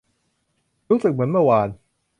[0.89, 1.69] รู้สึกเหมือนเมื่อวาน